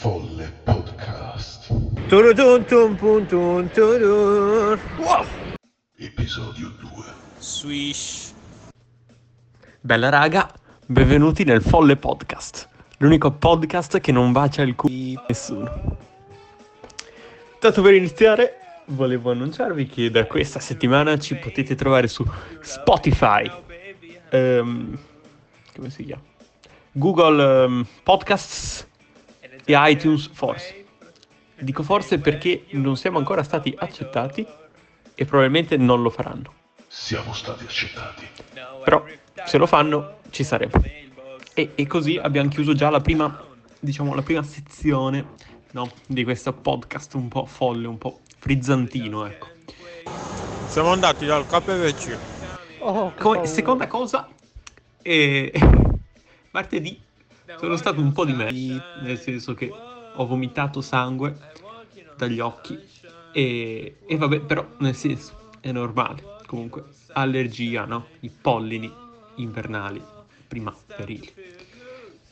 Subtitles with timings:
[0.00, 1.72] Folle Podcast.
[4.96, 5.26] Wow.
[5.96, 6.88] Episodio 2.
[7.38, 8.32] Swish.
[9.80, 10.48] Bella raga,
[10.86, 15.96] benvenuti nel Folle Podcast, l'unico podcast che non bacia il culo di nessuno.
[17.58, 18.54] Tanto per iniziare,
[18.84, 22.24] volevo annunciarvi che da questa settimana ci potete trovare su
[22.60, 23.50] Spotify,
[24.30, 24.96] ehm,
[25.74, 26.22] come si chiama?
[26.92, 28.86] Google ehm, Podcasts
[29.68, 30.86] e iTunes forse.
[31.58, 34.46] Dico forse perché non siamo ancora stati accettati
[35.14, 36.54] e probabilmente non lo faranno.
[36.86, 38.26] Siamo stati accettati.
[38.82, 39.04] Però
[39.44, 40.72] se lo fanno ci saremo.
[41.52, 43.44] E, e così abbiamo chiuso già la prima,
[43.78, 45.34] diciamo, la prima sezione
[45.72, 49.48] no, di questo podcast un po' folle, un po' frizzantino, ecco.
[50.68, 52.16] Siamo andati dal KFC.
[53.18, 54.28] Come seconda cosa,
[55.02, 55.52] eh,
[56.52, 57.06] martedì
[57.56, 58.50] sono stato un po' di me,
[59.02, 61.36] nel senso che ho vomitato sangue
[62.16, 62.78] dagli occhi
[63.32, 66.36] e, e vabbè, però nel senso è normale.
[66.46, 68.08] Comunque, allergia, no?
[68.20, 68.92] I pollini
[69.36, 70.02] invernali
[70.46, 71.32] primaverili.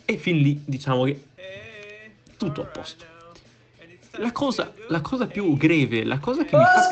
[0.05, 1.23] E fin lì diciamo che
[2.36, 3.05] tutto a posto.
[4.19, 6.89] La cosa, la cosa più greve, la cosa che mi fa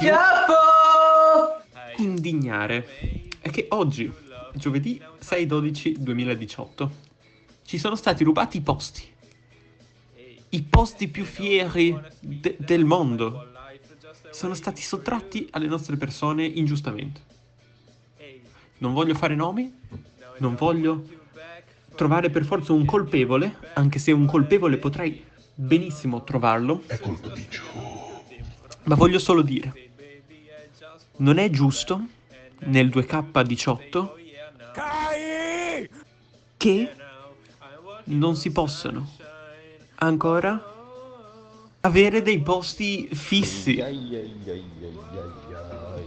[1.96, 4.12] più indignare è che oggi,
[4.52, 6.88] giovedì 6-12-2018,
[7.64, 9.12] ci sono stati rubati i posti.
[10.50, 13.50] I posti più fieri de- del mondo
[14.30, 17.20] sono stati sottratti alle nostre persone ingiustamente.
[18.78, 19.72] Non voglio fare nomi,
[20.38, 21.04] non voglio
[21.94, 27.46] trovare per forza un colpevole, anche se un colpevole potrei benissimo trovarlo, È colpa di
[27.48, 28.42] Joe.
[28.84, 29.72] ma voglio solo dire,
[31.18, 32.06] non è giusto
[32.60, 34.10] nel 2K18
[36.56, 36.92] che
[38.04, 39.10] non si possano
[39.96, 40.72] ancora
[41.80, 43.82] avere dei posti fissi.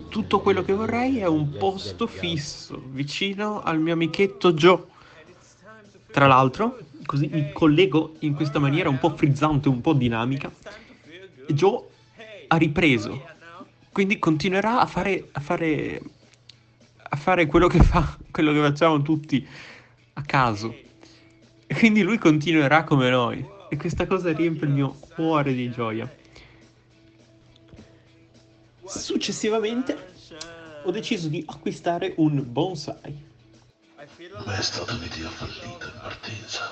[0.10, 4.84] Tutto quello che vorrei è un posto fisso vicino al mio amichetto Joe.
[6.12, 10.52] Tra l'altro, così mi collego in questa maniera un po' frizzante, un po' dinamica.
[11.48, 11.84] Joe
[12.48, 13.24] ha ripreso,
[13.92, 16.02] quindi continuerà a fare, a fare,
[16.98, 19.46] a fare quello che fa, quello che facciamo tutti
[20.14, 20.86] a caso.
[21.78, 23.48] Quindi lui continuerà come noi.
[23.70, 26.12] E questa cosa riempie il mio cuore di gioia.
[28.84, 29.96] Successivamente
[30.84, 33.26] ho deciso di acquistare un bonsai.
[34.44, 36.72] Ma è stata un'idea fallita in partenza.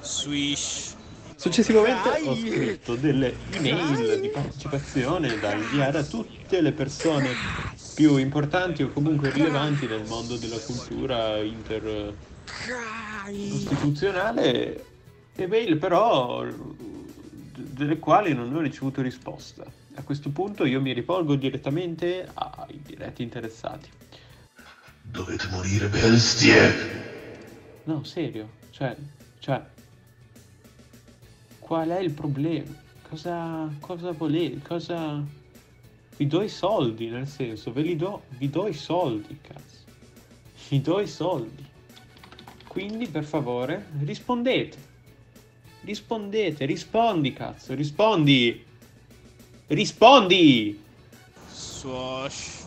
[0.00, 0.96] Swish.
[1.36, 7.30] Successivamente ho scritto delle email di partecipazione da inviare a tutte le persone
[7.94, 11.38] più importanti o comunque rilevanti nel mondo della cultura
[13.26, 14.84] intercostituzionale,
[15.36, 19.64] email però d- delle quali non ho ricevuto risposta.
[19.96, 23.88] A questo punto io mi rivolgo direttamente ai diretti interessati.
[25.02, 27.12] Dovete morire bestie.
[27.84, 28.96] No, serio, cioè,
[29.38, 29.62] cioè,
[31.58, 32.82] qual è il problema?
[33.08, 34.60] Cosa, cosa volete?
[34.66, 35.22] Cosa...
[36.16, 39.82] Vi do i soldi, nel senso, ve li do, vi do i soldi, cazzo.
[40.68, 41.64] Vi do i soldi.
[42.74, 44.76] Quindi, per favore, rispondete.
[45.84, 48.64] Rispondete, rispondi, cazzo, rispondi.
[49.68, 50.82] Rispondi!
[51.46, 52.64] Swash.